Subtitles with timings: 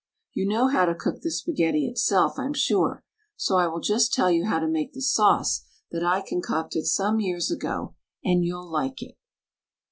[0.33, 3.03] You know how to cook the spaghetti itself, I'm sure,
[3.35, 6.87] so I will just tell you how to make the sauce that I con cocted
[6.87, 7.93] some years ago
[8.25, 9.15] and you'll like it.